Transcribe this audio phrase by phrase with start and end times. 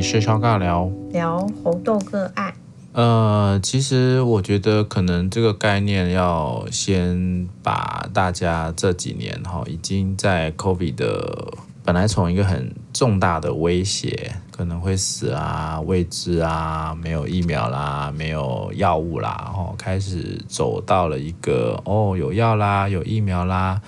[0.00, 2.54] 里是小尬聊，聊猴豆个案。
[2.94, 11.52] 呃，其实我觉得可能这个概念要先把大家这几年哈，已经在 COVID 的
[11.84, 23.78] 本来从一个很重大的威胁，可能会死啊、未知啊、没有疫苗啦、没有药物啦，哦，开始走到了一个哦，有药啦、有疫苗啦。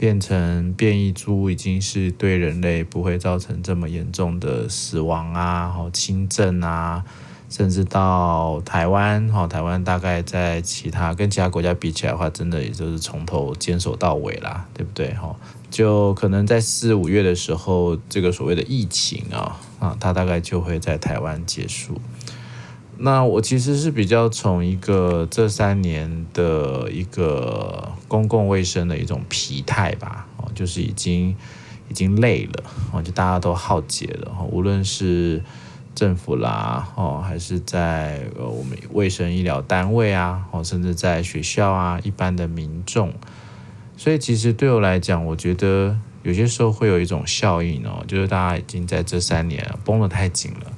[0.00, 7.04] 变成变异株已经是对人类不会造成这么严重的死亡啊，好轻症啊，
[7.50, 15.12] 甚至到台湾，哈，台湾大概在其他跟其他国家比起来的话，真的也就是从头坚守到尾啦，对不对？
[15.12, 15.36] 哈，
[15.70, 22.00] 就可能在四五月的时候，这个所谓的疫情啊，啊，它大概就会在台湾结束。
[23.02, 31.34] 那我其实是比较从一个这三年的一个公共卫生的一种疲态吧，哦，就是已经
[31.88, 35.42] 已经累了，哦，就大家都耗竭了，哈，无论是
[35.94, 43.14] 政府啦，哦，还是在呃我们卫生医疗单位啊，哦，甚至在学校啊，一般的民众，
[43.96, 50.70] 所以其实对我来讲，我觉得有些时候会有一种效应哦，就是大家已经在这三年绷得太紧了。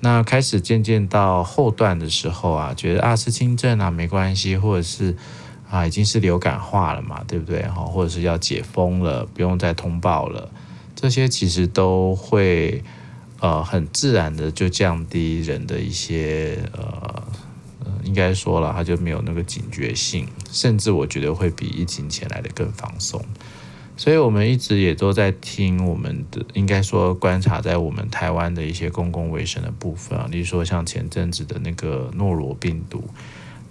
[0.00, 5.16] 那开始渐渐到后段的时候啊，觉得啊是轻症啊没关系，或者是
[5.68, 7.62] 啊已经是流感化了嘛，对不对？
[7.62, 10.50] 哈，或者是要解封了，不用再通报了，
[10.94, 12.82] 这些其实都会
[13.40, 17.22] 呃很自然的就降低人的一些呃
[17.84, 23.20] 呃应该说了，他就没有那个警觉性，甚至我觉得会比疫情前来的更放松。
[23.98, 33.02] 所以，我们一直也都在听我们的，应该说观察在我们台湾的一些公共卫生的部分啊，例如说像前阵子的那个诺罗病毒，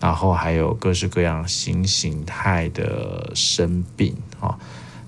[0.02, 4.60] 然后还有各式各样新形态的生病啊。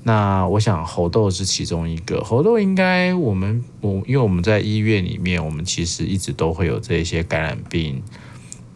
[0.03, 8.01] 那我想猴痘是其中一个，猴痘应该我们我因为我们在医院里面，我们其实一直都会有这些感染病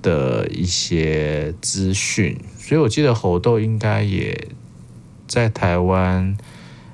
[0.01, 4.49] 的一些资讯，所以我记得猴痘应该也。
[5.33, 6.37] 在台湾，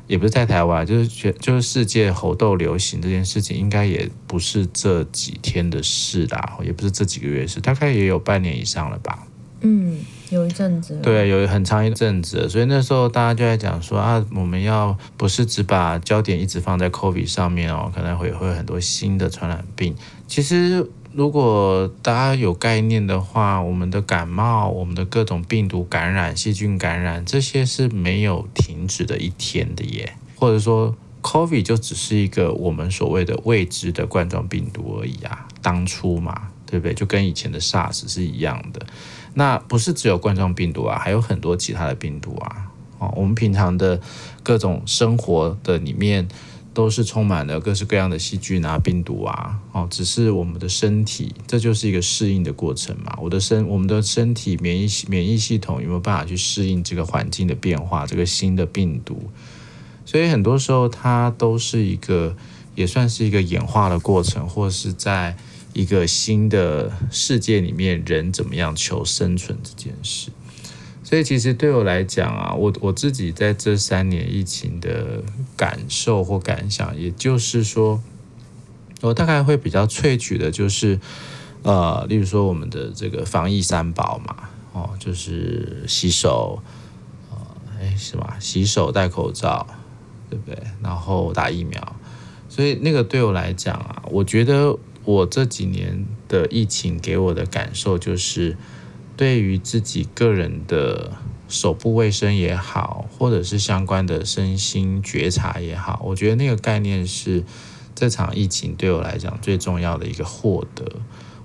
[0.08, 9.28] 也不是在台湾，就是全就是世界猴痘流行这件事情，应该也不是这几天的事啦，也不是这几个月的事，大概也有半年以上了吧。
[9.62, 10.00] 嗯，
[10.30, 10.98] 有一阵子。
[11.04, 19.94] 对，有很长一阵子，所以那时候大家就在讲说啊，我们要不是只把焦点一直放在 COVID 上面哦，可能会会有很多新的传染病。
[20.28, 20.90] 其实。
[21.12, 30.14] 如果大家有概念的话，我们的感冒、我们的各种病毒感染、细菌感染，这些是没有停止的一天的耶。
[30.36, 35.48] 或者说，COVID 就只是一个我们所谓的未知的冠状病毒而已啊。
[35.64, 36.94] 当初嘛，对不对？
[36.94, 38.86] 就跟以前的 SARS 是一样的。
[39.34, 42.68] 那不是只有冠状病毒啊，还有很多其他的病毒啊。
[43.00, 44.00] 哦，我们平常的
[44.44, 46.28] 各种生活的里面。
[46.74, 53.18] 都是充满了各式各样的细菌啊、病毒啊，哦，只是我们的身体，这就是一个适应的过程嘛。
[53.22, 59.30] 我的身，我们的身体免疫免疫系统有没有办法去适应这个环境的变化，这个新的病毒？
[60.06, 62.36] 所以很多时候它都是一个，
[62.76, 65.36] 也算是一个演化的过程，或是在
[65.74, 70.30] 一个新的世界里面，人怎么样求生存这件事。
[71.04, 75.24] 所以其实对我来讲啊，我我自己在这三年疫情的
[75.60, 78.02] 感受或感想，也就是说，
[79.02, 80.98] 我大概会比较萃取的，就是
[81.64, 86.64] 呃，例如说我们的这个防疫三宝嘛，哦，就是洗手，
[87.30, 87.38] 呃，
[87.82, 88.38] 哎，是吧？
[88.40, 89.68] 洗手、戴口罩，
[90.30, 90.58] 对不对？
[90.82, 91.96] 然后打疫苗。
[92.48, 98.56] 所以那个对我来讲啊，我觉得我这几年的疫情给我的感受就是。
[99.20, 101.12] 对于自己个人的
[101.50, 107.44] 手部卫生也好，或者是相关的身心觉察也好，我觉得那个概念是
[107.94, 110.86] 这场疫情对我来讲最重要的一个获得。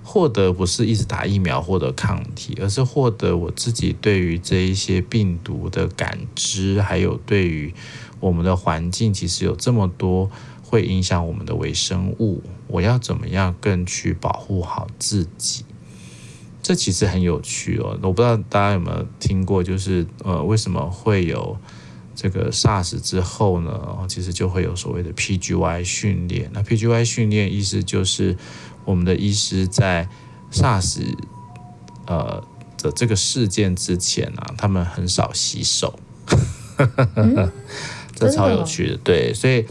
[0.07, 7.73] 获得不是一直打疫苗获得抗体，而是获得我自己对于这一些病毒的感知，还有对于
[8.19, 10.29] 我们的环境其实有这么多
[10.61, 15.65] 会影响我们的微生物，我要怎么样更去保护好自己。
[16.65, 21.55] 这其实很有趣哦，我不知道大家有没有听过，就是呃，为什么会有
[22.15, 23.71] 这个 SARS 之后呢？
[24.07, 26.49] 其实就会有所谓的 PGY 训练。
[26.51, 28.35] 那 PGY 训练意思就是
[28.83, 30.09] 我们的医师在
[30.51, 31.03] SARS
[32.07, 32.43] 呃
[32.81, 35.99] 的这个事件之前啊，他们很少洗手，
[37.13, 37.51] 嗯、
[38.15, 39.63] 这超有趣的，对，所以。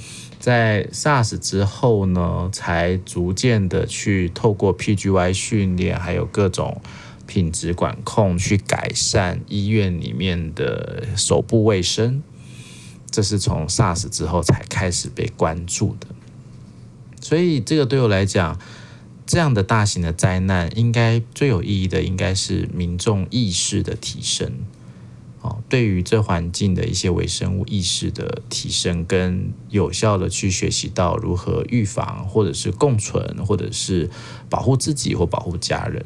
[0.45, 6.83] 在 SARS 之后呢，才逐渐的去透过 PGY 训练，还有各种
[7.27, 12.23] 品质管控，去改善医院里面的手部卫生。
[13.11, 16.09] 这是从 SARS 之后才开始被关注的。
[17.23, 18.61] 所以这个对我来讲，
[19.25, 24.53] 这样的大型的灾难，应该最有意义的，应该是民众意识的提升。
[25.45, 34.09] 哦，对于这环境的一些微生物意识的提升，跟有效的去学习到如何预防，或者是共存，或者是
[34.49, 36.03] 保护自己或保护家人。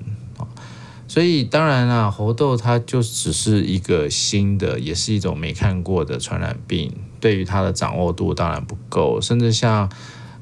[1.06, 9.88] 所以当然啦，猴痘它就只是一个新的，也是一种没看过的传染病，对于它的掌握度当然不够，甚至像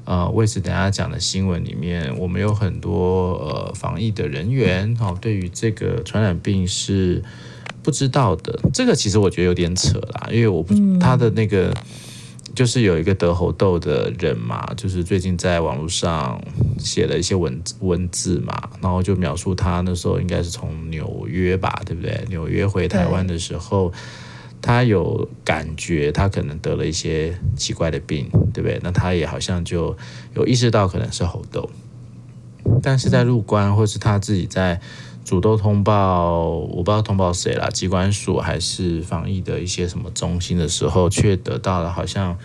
[0.05, 7.23] 呃，为此等下讲的新闻里面，我们有很多呃防疫的人员，哦，对于这个传染病是。
[7.87, 11.73] 不知道的，这个其实我觉得有点扯啦，因为我不他的那个
[12.53, 16.37] 就是有一个得猴痘的人嘛，就是最近在网络上
[16.77, 22.25] 写了一些文文字嘛，然后就描述他那时候应该是从纽约吧，对不对？
[22.27, 23.93] 纽约回台湾的时候，
[24.61, 28.77] 他有感觉他可能得了一些奇怪的病，对不对？
[28.83, 29.95] 那他也好像就
[30.35, 31.69] 有意识到可能是猴痘，
[32.83, 34.81] 但是在入关或是他自己在。
[35.27, 42.37] 主动通报，我不知道通报谁啦，机关署还是防疫的一些什么中心的时候，却得到了好像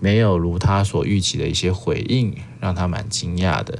[0.00, 3.78] 没有如他所预期的一些回应，让他蛮惊讶的。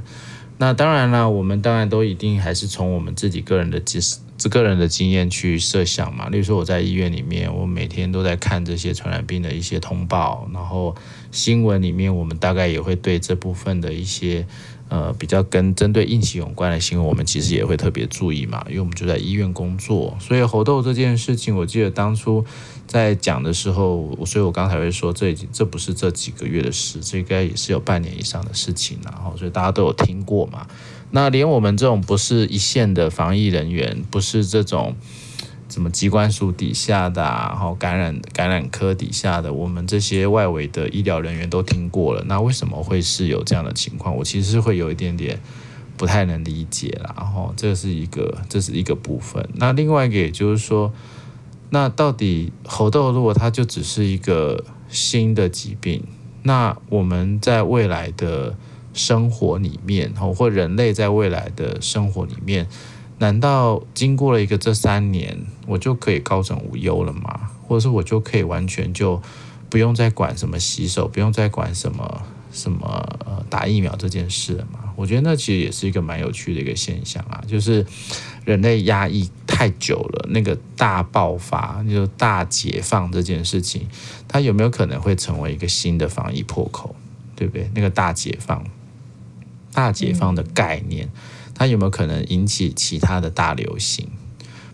[0.56, 4.00] 那当然了，我们当然都一定还是从我们自己个人的经
[4.48, 6.30] 个人的经验去设想嘛。
[6.30, 10.96] 例如说我在医院里面，我每天都在看这些传染病的一些通报，然后
[11.30, 14.46] 新闻里面我们大概也会对这部分的一些。
[14.88, 22.44] 呃，比较跟针对疫情有关的新闻，我们其实也会特别注意嘛，因为我们就在医院工作，所以猴痘这件事情，我记得当初
[22.86, 30.66] 在讲的时候，所以我刚才会说，这已经这不是这几个月的事，这应该也是有半年以上的事情，然后所以大家都有听过嘛。
[31.10, 34.94] 那连我们这种不是一线的防疫人员，不是这种。
[35.68, 42.24] 什么机关署底下的、然后感染感染科底下的，我们这些外围的医疗人员都听过了。
[42.26, 44.16] 那为什么会是有这样的情况？
[44.16, 45.40] 我其实会有一点点
[45.96, 47.12] 不太能理解啦。
[47.16, 49.48] 然后这是一个，这是一个部分。
[49.54, 50.92] 那另外一个，也就是说，
[51.70, 56.04] 那到底猴痘如果它就只是一个新的疾病，
[56.44, 58.56] 那我们在未来的
[58.94, 62.68] 生活里面，或人类在未来的生活里面。
[63.18, 67.50] 难道经过了一个这三年，我就可以高枕无忧了吗？
[67.66, 69.20] 或者是我就可以完全就
[69.68, 72.22] 不用再管什么洗手，不用再管什么
[72.52, 72.86] 什么
[73.24, 74.92] 呃打疫苗这件事了吗？
[74.96, 77.84] 我觉得那其实也是一个蛮有趣的一个现象啊，就是
[78.44, 83.86] 人类压抑太久了，那个大爆发，就大解放这件事情，
[84.28, 86.94] 它有没有可能会成为一个新的防疫破口？
[87.34, 87.70] 对不对？
[87.74, 88.64] 那个大解放，
[89.72, 91.10] 大解放的概念。
[91.56, 94.08] 它有没有可能引起其他的大流行？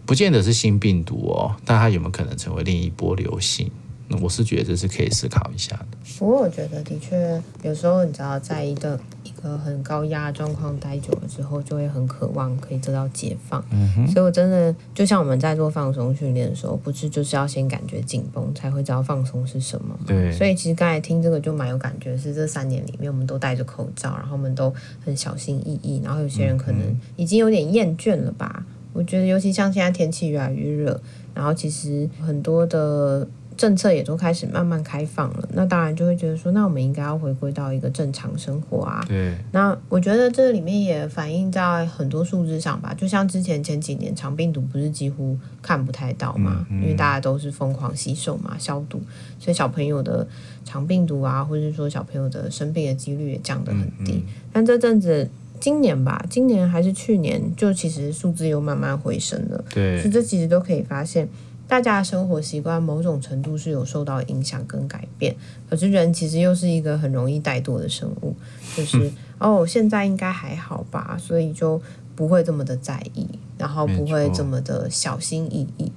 [0.05, 3.71] 不见得是新病毒哦，但它有没有可能成为另一波流行？
[4.13, 5.87] 那我是觉得这是可以思考一下的。
[6.19, 13.65] 不过我觉得的确，有时候你知道，在一个一个很高压状况待久了之后，就会很渴望可以得到解放。
[13.71, 14.07] 嗯哼。
[14.09, 19.99] 所以我真的就像我们在做放松训练的时候，不是就是要先感觉紧绷，才会知道放松是什么。
[20.07, 20.31] 对。
[20.33, 24.73] 所以其实刚才听这个就蛮有感觉，是这三年里面我们都戴着口罩，然后我们都
[25.05, 26.81] 很小心翼翼，然后有些人可能
[27.17, 28.53] 已经有点厌倦了吧。
[28.59, 31.01] 嗯、我觉得尤其像现在天气越来越热，
[31.35, 33.27] 然后其实很多的。
[33.63, 39.05] 政策也都开始慢慢开放了，那当然就会觉得说，那我们应该要回归到一个正常生活啊。
[39.07, 39.37] 对。
[39.53, 49.01] 那我觉得这里面也反映在很多数字上吧，就像之前前几年肠病毒不是几乎看不太到嘛，嗯嗯、因为大家都是疯狂洗手嘛，消毒，
[49.39, 50.27] 所以小朋友的
[50.65, 54.25] 肠病毒啊，或者是说小朋友的生病的几率也降得很低。
[54.53, 59.65] 但这阵子今年吧，今年还是去年，就其实数字又慢慢回升了。
[59.73, 60.01] 对。
[60.01, 61.29] 所以这其实都可以发现。
[61.73, 65.35] 大家的生活习惯某种程度是有受到影响跟改变，
[65.71, 68.37] 可是人其实又是一个很容易怠惰的生物，
[68.77, 71.81] 就是、嗯、哦，现在应该还好吧，所以就
[72.15, 73.27] 不会这么的在意，
[73.57, 75.91] 然后不会这么的小心翼翼。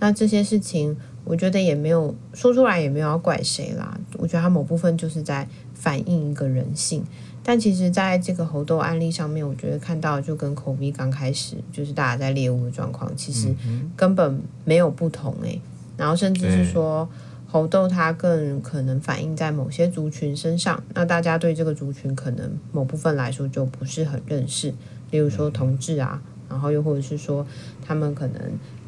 [0.00, 0.96] 那这些事情，
[1.30, 3.96] 我觉得也没有说出来，也没有要怪谁啦。
[4.18, 7.04] 我觉得他某部分就是在反映一个人性。
[7.44, 13.54] 但其实，在这个猴痘案例上面，我觉得看到就跟 COVID 刚开始就是大家在猎物的状况，其实
[13.96, 15.62] 根本没有不同诶。
[15.96, 17.08] 然后甚至是说，
[17.46, 20.82] 猴痘它更可能反映在某些族群身上。
[20.94, 24.74] 那大家对这个族群可能某部分来说就不是很认识，
[25.12, 27.46] 例如说同志啊，然后又或者是说
[27.86, 28.40] 他们可能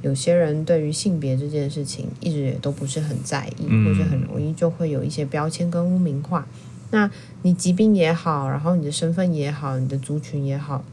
[0.02, 6.47] 有些人对于性别这件事情一直也都不是很在意，或者很容易就会有一些标签跟污名化。
[6.90, 10.85] 那你疾病也好，然后你的身份也好，你的族群也好，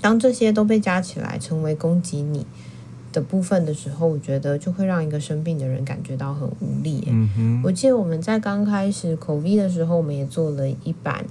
[0.00, 2.44] 当这些都被加起来成为攻击你
[3.12, 7.04] 的部分的时候，我觉得就会让一个生病的人感觉到很无力。
[7.06, 7.62] 嗯哼。
[7.64, 11.24] 我记得我们在刚开始 COVID 的时候，我们也做了一版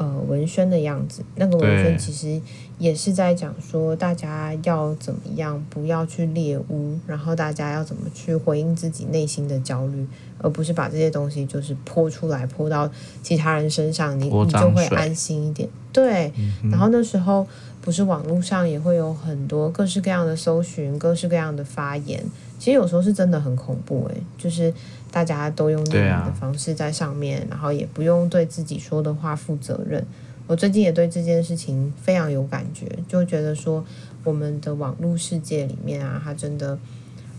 [0.00, 1.22] 呃文宣的样子。
[1.36, 2.40] 那个文宣其实
[2.78, 10.06] 也是在讲说，大家要怎么样不要去猎巫，然后大家要怎么去回应自己内心的焦虑，
[10.38, 12.90] 而不是把这些东西就是泼出来泼到
[13.22, 15.68] 其他人身上，你你就会安心一点。
[15.92, 16.32] 对，
[16.70, 17.46] 然后那时候
[17.82, 22.24] 不是网络上也会有很多各式各样的搜寻，各式各样的发言。
[22.58, 24.72] 其实有时候是真的很恐怖诶，就是
[25.10, 30.04] 大家都用匿名的方式在上面，啊，然后也不用对自己说的话负责任。
[30.46, 33.84] 我最近也对这件事情非常有感觉，就觉得说
[34.24, 36.78] 我们的网络世界里面啊，它真的，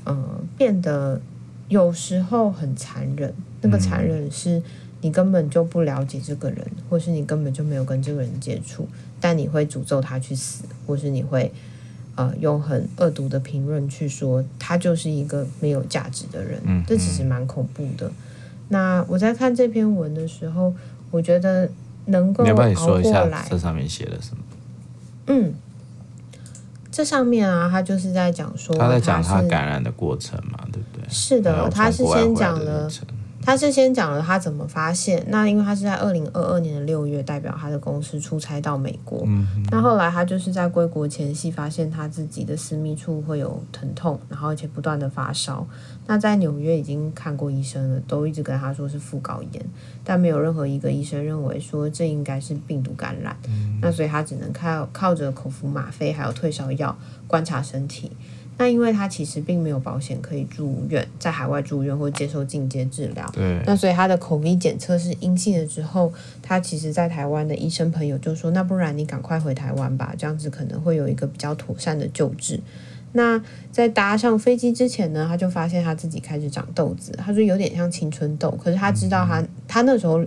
[0.03, 1.21] 呃，变得
[1.69, 3.33] 有时候很残忍。
[3.61, 4.61] 那个残忍是
[5.01, 8.87] 你根本就不了解这个人，或是你根本就没有跟这个人接触，
[9.19, 11.51] 但你会诅咒他去死，或是你会。
[12.15, 18.11] 呃，用很恶毒的评论去说他就是一个没有价值的人，嗯，这其实蛮恐怖的。
[18.69, 20.73] 那我在看这篇文的时候，
[21.09, 21.69] 我觉得
[22.05, 22.69] 能够熬过来。
[22.69, 24.43] 你要不要说一下这上面写了什么？
[25.27, 25.53] 嗯，
[26.91, 31.05] 这上面啊，他就是在讲说他在讲他感染的过程嘛，对不对？
[31.09, 32.89] 是的，他是先讲了。
[33.41, 45.65] 他是先讲了他怎么发现，那因为他是在二零二二年的六月代表他的公司出差到美国，嗯，那后来他就是在归国前夕发现他自己的私密处会有疼痛，然后而且不断的发烧，
[46.07, 49.65] 那在纽约已经看过医生了，都一直跟他说是副睾炎，
[50.03, 56.95] 但没有任何一个医生认为说这应该是病毒感染，嗯，那所以他只能靠靠着口服吗啡还有退烧药
[57.27, 58.11] 观察身体。
[58.61, 63.27] 那因为他其实并没有保险可以住院，在海外住院或接受进阶治疗。
[63.33, 63.59] 对。
[63.65, 66.13] 那所以他的 COVID 检测是阴性的之后，
[66.43, 72.59] 他其实在台湾的医生朋友就说：“那不然你赶快回台湾吧，这样子可能会有一个比较妥善的救治。”
[73.13, 80.23] 那在搭上飞机之前呢，他就发现他自己开始长痘子，他说有点像青春痘，可是他知道他、嗯、他那时候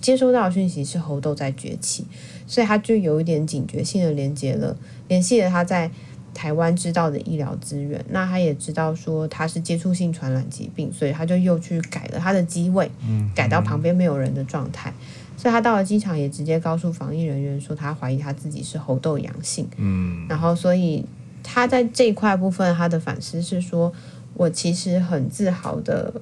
[0.00, 2.04] 接收到的讯息是猴痘在崛起，
[2.48, 5.88] 所以他就有一点警觉性的连接了，联系了他在。
[6.32, 12.90] 台湾知道的医疗资源，那他也知道说他是接触性传染疾病，所以他就又去改了他的机位，
[13.34, 14.92] 改到旁边没有人的状态。
[15.36, 19.66] 所以他到了机场也直接告诉防疫人员说他怀疑他自己是猴痘阳性。
[19.76, 21.04] 嗯，然后所以
[21.42, 23.90] 他在这一块部分他的反思是说，
[24.34, 26.12] 我其实很自豪的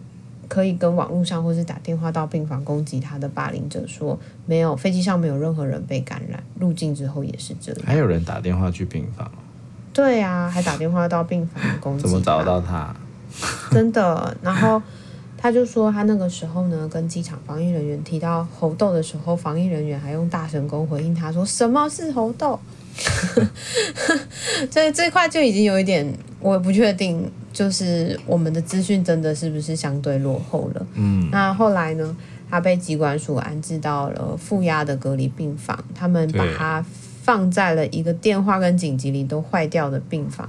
[0.46, 7.82] 可以跟网络上或是打电话到病房攻击他的霸凌者说，没有飞机上没有任何人被感染，入境之后也是这样。
[7.84, 9.28] 还有人打电话去病房。
[9.98, 12.02] 对啊，还打电话到病房攻击。
[12.02, 12.94] 怎么找到他？
[13.72, 14.80] 真的，然后
[15.36, 22.56] 他就说，他那个时候呢，跟机场防疫人员提到猴痘的时候，防疫人员还用大神功回应他说：“什么是猴痘？”
[24.70, 26.06] 所以这块就已经有一点，
[26.38, 30.86] 我也不确定，就是我们的资讯真的是不是相对落后了。
[30.94, 32.16] 嗯，那后来呢，
[32.48, 36.84] 他被机关署安置到了负压的隔离病房，他们把他。
[37.28, 40.48] 放在了一个电话跟紧急铃都坏掉的病房。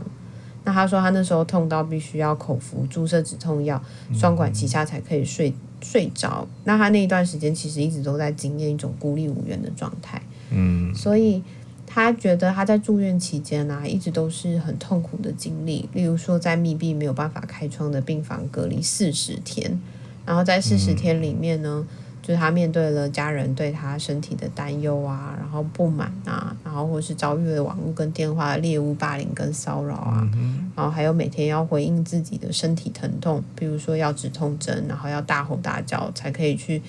[0.63, 3.83] 那他说他那时候痛到必须要口服注射止痛药，
[4.13, 6.47] 双管齐下才可以睡睡着。
[6.63, 10.21] 那他那一段时间其实一直都在经验一种孤立无援的状态。
[10.51, 11.43] 嗯，所以
[11.85, 15.89] 他觉得他在住院期间呢、啊，一直都是很痛苦的经历。
[15.91, 19.77] 例如说，在密闭没有办法开窗的病房隔离四十天，
[20.25, 21.85] 然后在四十天里面呢。
[22.29, 36.79] 就是他面对了家人对他身体的担忧啊，然后不满啊，然后或是遭遇了网络跟电话的猎物霸凌跟骚扰啊，嗯，然后还有每天要回应自己的身体疼痛，比如说要止痛针，然后要大吼大叫才可以去，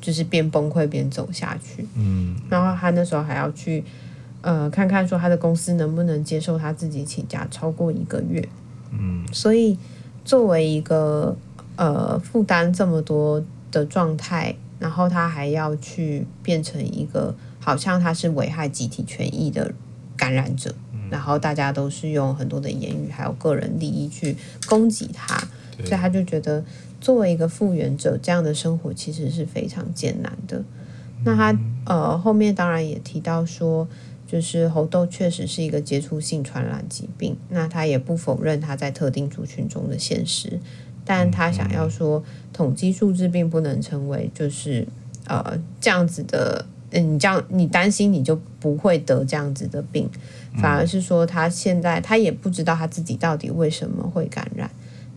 [0.00, 1.86] 就是边崩溃边走下去。
[1.94, 3.84] 嗯，然后他那时候还要去，
[4.40, 8.48] 呃，看看说他的公司能不能接受他自己请假超过一个月。
[8.90, 9.78] 嗯，所以
[10.24, 11.36] 作为一个
[11.76, 13.40] 呃负担这么多
[13.70, 14.56] 的状态。
[14.78, 19.72] 然后他还要去变成一个好像他是危害集体权益的
[20.16, 20.74] 感染者，
[21.10, 24.36] 然后大家都是用很多的言语还有个人利益去
[24.68, 25.36] 攻击他，
[25.84, 26.64] 所以他就觉得
[27.00, 30.62] 作为一个复原者，这样的生活其实是非常艰难的。
[31.24, 33.88] 那他呃后面当然也提到说，
[34.26, 40.60] 就是猴痘确实是一个接触性传染疾病，那他也不否认他在特定族群中的现实。
[41.08, 42.22] 但他想要说，
[42.52, 44.86] 统计数字并不能成为就是
[45.26, 50.06] 呃这样子的，嗯，你这样你担心你就不会得这样子的病，
[50.60, 54.70] 反而是说他现在他也不知道他自己到底为什么会感染，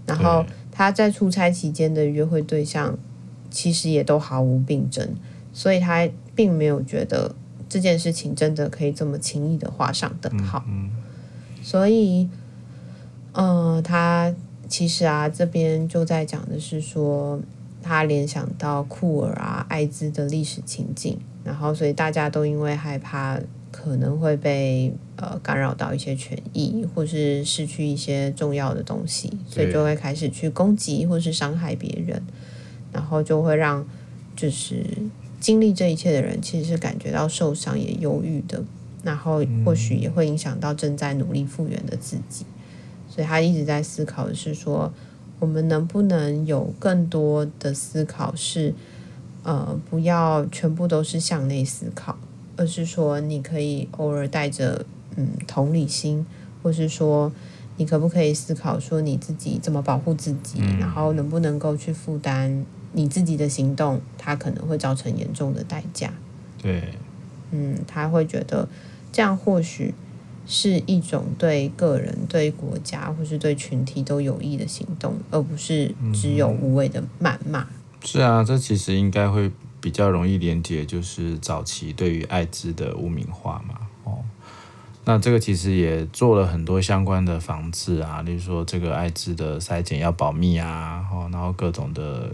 [0.06, 2.98] 然后他在出差期间的约会对象
[3.50, 5.06] 其实也都毫无病症，
[5.52, 7.36] 所以他并没有觉得
[7.68, 10.64] 这件事情真的可以这么轻易的画上等号，
[11.62, 12.30] 所以，
[13.34, 14.34] 呃，他。
[14.72, 17.42] 其实啊，这边就在讲的是说，
[17.84, 23.38] 他联想到库尔啊、艾滋的历史情境，然后所以大家都因为害怕
[23.70, 32.24] 可能会被呃干扰到一些权益，或是失去一些重要的东西，所以就会开始去攻击或是伤害别人，
[32.94, 33.86] 然后就会让
[34.38, 34.86] 就是
[35.42, 38.64] 经历这一切的人其实是感觉到受伤也忧郁的，
[39.04, 42.46] 然后或许也会影响到正在努力复原的自己，
[43.12, 44.92] 所以他一直在思考的是说。
[45.40, 48.76] 我们能不能有更多的思考是，
[49.42, 52.16] 呃，不要全部都是向内思考，
[52.56, 56.24] 而是说你可以偶尔带着嗯同理心，
[56.62, 57.32] 或是说
[57.78, 66.14] 你可不可以思考说你自己怎么保护自己，嗯、然后能不能够去负担你自己的行动，它可能会造成严重的代价。
[66.62, 66.94] 对，
[67.50, 68.70] 嗯，他会觉得
[69.12, 69.96] 这样或许。
[70.54, 77.66] 是一种对个人、对国家或是对群体都有益的行动，而不是只有无谓的谩骂。
[78.04, 83.76] 是啊，这其实应该会比较容易连接，就是早期对于艾滋的污名化嘛。
[84.04, 84.20] 哦，
[85.06, 92.30] 那这个其实也做了很多相关的防治啊，例如说这个艾滋的筛检要保密啊，然后各种的。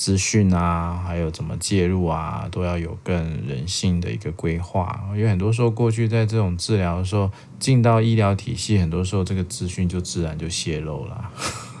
[0.00, 3.14] 资讯啊，还有怎么介入啊，都要有更
[3.46, 4.98] 人性的一个规划。
[5.14, 11.30] 因为很多时候过去在这种治疗的时候，进到医疗体系，很多时候这个资讯就自然就泄露了。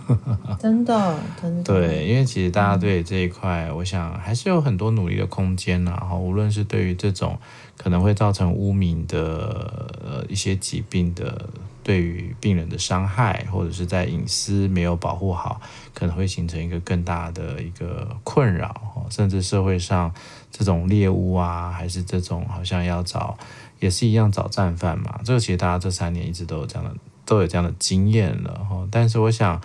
[0.60, 1.72] 真的，真的。
[1.72, 5.96] 对，因为其实大家对这一块，嗯、我想还是有很多努力的空间呐。
[5.98, 7.38] 然后无论是对于这种
[7.78, 11.48] 可能会造成污名的呃一些疾病的。
[11.82, 15.60] 对于病人的伤害，或者是在隐私没有保护好，
[15.94, 20.12] 可能会形成一个更大的一个困扰，甚至社会上
[20.50, 23.38] 这种猎巫啊，还是这种好像要找，
[23.78, 25.20] 也是一样找战犯嘛。
[25.24, 26.94] 这个其实大家这三年一直都有这样的，
[27.24, 28.66] 都有这样的经验了。
[28.90, 29.60] 但是我想，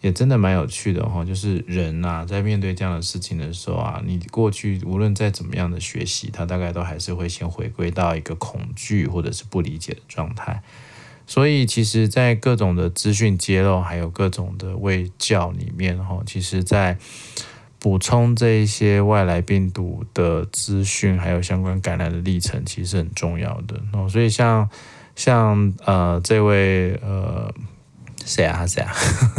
[0.00, 10.62] 也真的蛮有趣的哈，就是人呐，在面对这样的事情的时候啊，你过去无论再怎么样的学习，他大概都还是会先回归到一个恐惧或者是不理解的状态。
[11.30, 16.98] 所以，其实，在各种的资讯揭露，还有各种的卫教里面，哈，其实，在
[17.78, 23.80] 补充这一些外来病毒的资讯，还有相关感染的历程，其实很重要的。
[23.92, 24.68] 哦，所以像
[25.14, 27.54] 像呃这位呃
[28.24, 28.92] 谁啊谁啊，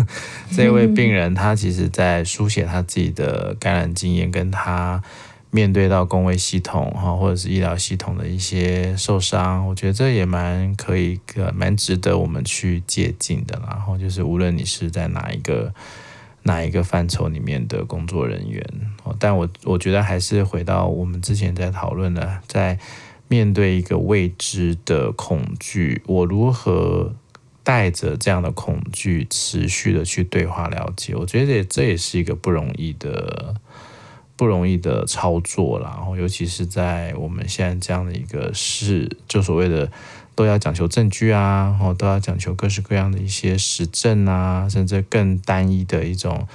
[0.56, 5.04] 这位病人，他其实在书写他自己的感染经验，跟他。
[5.54, 11.20] 面对到公卫系统哈，或者是医疗系统的一些受伤，我觉得这也蛮可以，
[11.54, 13.62] 蛮值得我们去借鉴的。
[13.68, 15.74] 然后就是无论你是在哪一个
[16.44, 18.66] 哪一个范畴里面的工作人员，
[19.20, 22.80] 但我我觉得还是回到我们之前在讨论的，在
[23.28, 27.14] 面对一个未知的恐惧，我如何
[27.62, 33.56] 带着这样的恐惧持续的去对话了解，我觉得这也是一个不容易的。
[34.42, 39.88] 不容易的操作，然后尤其是在我们现在这样的一个事，就所谓的
[40.34, 46.48] 都要讲求证据啊，哦，都要讲求各式各样的一些实证啊，甚至更单一的一种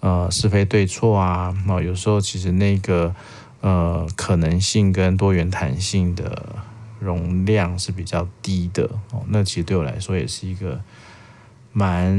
[0.00, 3.14] 呃是非对错啊，哦，有时候其实那个
[3.62, 6.56] 呃可能性跟多元弹性的
[6.98, 10.78] 容量是比较低的哦，那其实对我来说也是一个
[11.72, 12.14] 蛮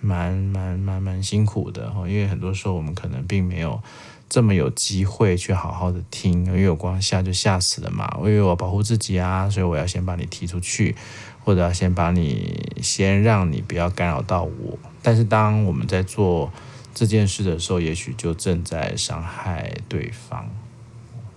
[0.00, 3.80] 蛮蛮蛮蛮辛苦的哦，因为很多时候我们可能并没有。
[4.28, 8.12] 这么有机会去好好的听，因为我光吓就吓死了嘛。
[8.18, 10.96] 因为我保护自己啊，所以我要先把你踢出去，
[11.44, 14.78] 或者要先把你先让你不要干扰到我。
[15.02, 16.52] 但是当我们在做
[16.92, 20.48] 这件事的时候，也许就正在伤害对方。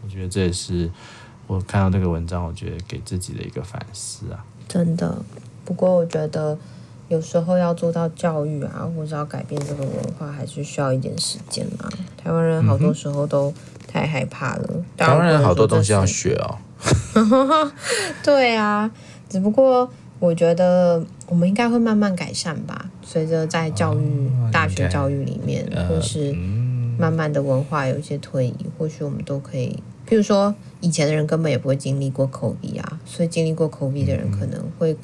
[0.04, 0.92] 我觉得这也是
[1.46, 4.44] 我看到这个文章，我觉得给自己的一个反思啊。
[4.68, 5.24] 真的，
[5.64, 6.58] 不过我觉得。
[7.10, 11.90] 有时候要做到教育啊，或者要改变这个文化，还是需要一点时间嘛。
[12.16, 13.52] 台湾人好多时候都
[13.88, 14.66] 太害怕了。
[14.72, 16.60] 嗯、台湾人好多东西要学哦。
[18.24, 18.90] 对啊，
[19.28, 22.92] 只不过我觉得我们应该会慢慢改善吧。
[23.02, 26.32] 随着在教育、哦、大学教育里面，或、呃、是
[27.00, 29.82] 慢慢的文化有一些推移，或许我们都可以。
[30.08, 34.96] 譬如说，以前的人根本也不会经历过 COVID 啊，所以经历过 COVID 的人可能会。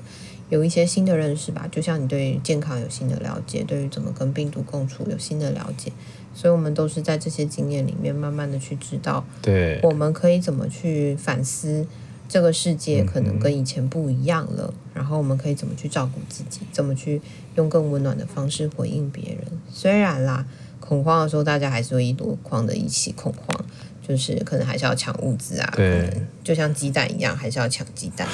[0.49, 5.91] 有一些新的认识吧，就像你对健康有新的了解，对于怎么跟病毒共处有新的了解，
[6.33, 11.87] 所以我们都是在这些经验里面慢慢的去知道，对，我们可以怎么去反思
[12.29, 17.21] 这个世界可能跟以前不一样了，嗯、然后我们可以怎么去照顾自己，怎么去
[17.55, 19.45] 用更温暖的方式回应别人。
[19.71, 20.45] 虽然啦，
[20.79, 23.65] 恐慌的时候大家还是会一箩筐的一起恐慌。
[24.07, 26.07] 就是可能还是要抢物资啊，对，
[26.43, 28.27] 就像鸡蛋一样，还是要抢鸡蛋。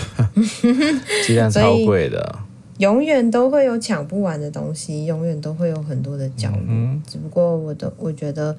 [1.26, 2.40] 鸡蛋超贵的。
[2.78, 6.66] 永远都会有抢不完的东西，永远都会有很多的焦虑。
[6.68, 8.58] 嗯、只不过我的我觉得，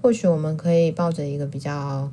[0.00, 2.08] 或许我们可以抱着一个比较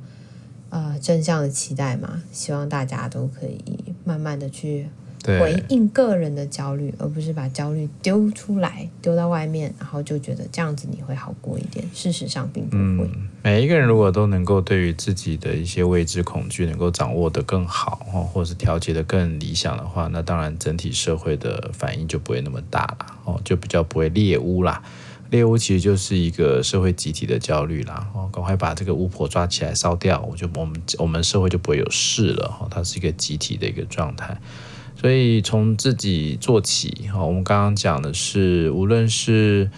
[0.70, 3.62] 呃正向的期待嘛，希望大家都可以
[4.04, 4.88] 慢慢的去。
[5.24, 11.84] 回应个人的焦虑，而不是把焦虑丢出来，丢到外面，然后就觉得这样子你会好过一点。
[11.94, 13.08] 事实上并不会。
[13.08, 17.96] 嗯，每一个人如果都能够对于自己的一些未知恐惧能够掌握得更好，
[18.32, 24.82] 或者是调节得更理想的话，那当然整体社会的反应就不会那么大了，哦，就比较不会猎巫啦。
[25.30, 34.36] 猎巫其实就是一个社会集体的焦虑啦，哦，赶快把这个巫婆抓起来烧掉，我就我们我们社会就不会有事了，哦，它是一个集体的一个状态。
[35.02, 39.68] 所以从自己做起，好，我们刚刚讲的是，无论是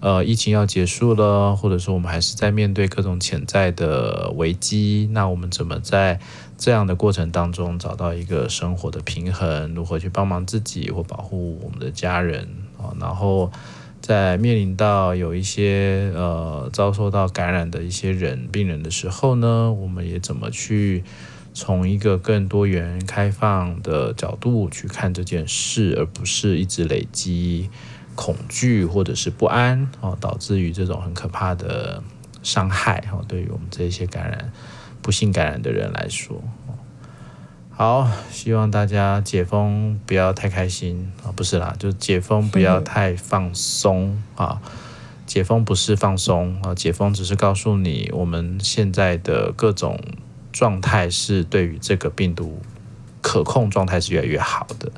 [0.00, 6.18] 呃疫情要结束了，或者说我们还是在面对各种潜在的危机，那我们怎么在
[6.56, 9.74] 这样的过程当中找到一个生活的平衡？
[9.74, 12.96] 如何去帮忙自己或保护我们的家人啊？
[12.98, 13.52] 然后
[14.00, 21.04] 在面临到有一些呃遭受到感染的一些人病人的时候呢，我们也怎么去？
[21.52, 27.68] 从一个更多元、开放的角度去看这件事，而不是一直累积
[28.14, 32.02] 恐惧或者是不安哦，导致于这种很可怕的
[32.42, 33.24] 伤害哦。
[33.26, 34.52] 对于我们这些感染、
[35.02, 36.40] 不幸感染的人来说，
[37.70, 44.62] 好，希望大家解封不要太开心啊，不是啦，就解封不要太放松啊。
[45.26, 49.98] 解封不是放松啊，解封只是告诉你我们现在的各种。
[50.52, 52.60] 状态是对于这个病毒
[53.20, 54.90] 可控状态是越来越好的，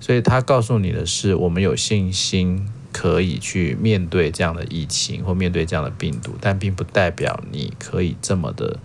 [0.00, 8.78] 所以他告诉你的是，我们有信心可以去面对这样的疫情或面对这样的病毒，但并不代表你可以这么的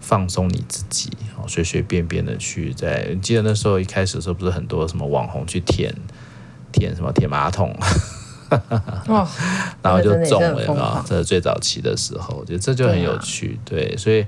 [0.00, 1.10] 放松你自己，
[1.46, 3.14] 随随便便的去在。
[3.22, 5.94] 记得那时候一开始的时候，不是很多什么网红去舔
[6.72, 7.74] 舔什么舔马桶？
[9.08, 9.26] 哦，
[9.82, 11.04] 然后就中了啊！
[11.06, 13.58] 这是最早期的时候，我觉得这就很有趣。
[13.64, 14.24] 对，对，所以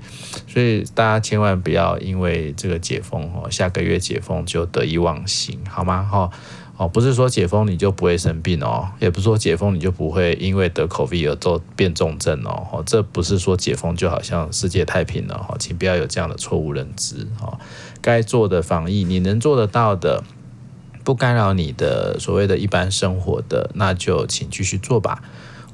[0.47, 6.03] 所以大家千万不要因为这个解封哦，下个月解封就得意忘形，好吗？
[6.03, 6.29] 哈
[6.77, 12.67] 哦，不是说解封你就不会生病哦，也不是说解封你就不会因为得 COVID 而做变重症哦。
[12.71, 17.59] 哦，这不是说解封就好像世界太平了哈，请不要有这样的错误认知哈。
[18.01, 20.23] 该做的防疫，你能做得到的。
[21.09, 25.23] 不干扰你的所谓的一般生活的，那就请继续做吧。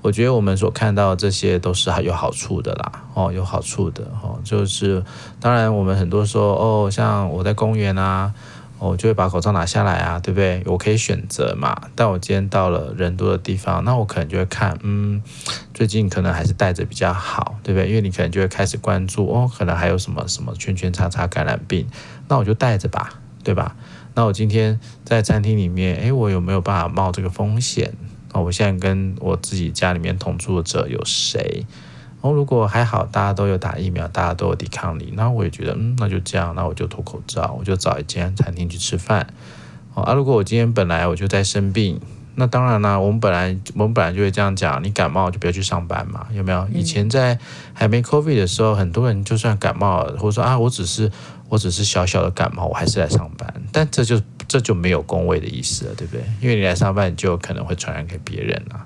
[0.02, 4.40] 我觉得我们所看到这些都是有好处的啦，哦，有好处的哦。
[4.46, 5.04] 就是
[5.42, 8.34] 当然，我们很多说哦，像我在公园啊，
[8.80, 10.64] 我就会把口罩拿下来啊，对不对？
[10.68, 11.76] 我可以选择嘛。
[11.96, 15.22] 但我今天到了人多的地方，那我可能就会看，嗯，
[15.74, 17.90] 最近可能还是戴着比较好，对不对？
[17.90, 21.86] 因为你可能就会开始关注哦，可能还有什么什么圈圈叉叉感染病，
[22.30, 23.76] 那我就戴着吧，对吧？
[24.16, 27.94] 那我今天在餐厅里面，诶，我有没有办法冒这个风险？
[28.32, 31.66] 哦，我现在跟我自己家里面同住者有谁？
[32.22, 39.28] 哦，如果还好，大家都有打疫苗，大家都有抵抗力，那我也觉得，嗯，那就这样，那我就脱口罩，我就找一间餐厅去吃饭。
[39.94, 42.00] 哦，啊，如果我今天本来我就在生病，
[42.36, 46.68] 那当然啦，我们本来我们本来就会这样讲，你感冒就不要去上班嘛，有没有？
[46.74, 47.38] 以前在
[47.74, 51.12] 还没 COVID 的时候，很多人就算感冒了，或者说啊，我只是。
[51.56, 56.22] 我只是小小的感冒，我还是来上班，但这就这就没有公卫的意思了，对不对？
[56.42, 58.86] 因为你来上班，你就有可能会传染给别人啊，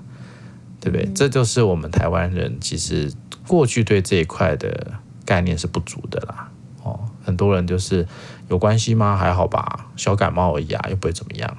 [0.80, 1.04] 对不对？
[1.04, 3.12] 嗯、这就是我们台湾人其实
[3.48, 4.92] 过去对这一块的
[5.24, 6.48] 概念是不足的啦。
[6.84, 8.06] 哦，很多人就是
[8.48, 9.16] 有关系吗？
[9.16, 11.56] 还好吧，小感冒而已啊，又不会怎么样。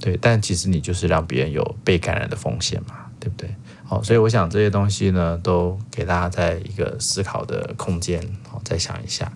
[0.00, 3.54] 对，但其实你就是让别人有被感染的风险嘛，对不对？
[3.84, 9.30] 好，所以我想这些东西呢，都给大家在一个思考的空间，好，再想一下。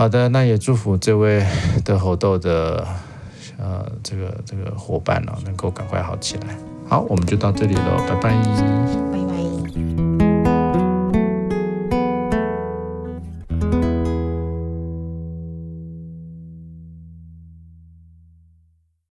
[0.00, 1.46] 好的，那也祝福这位
[1.84, 2.88] 的猴豆的
[3.58, 6.56] 呃这个这个伙伴呢、能够赶快好起来。
[6.88, 10.09] 好，我们就到这里喽，拜拜，拜拜。